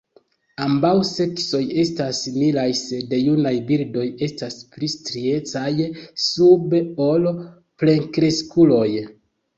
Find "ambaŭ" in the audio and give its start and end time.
0.67-0.93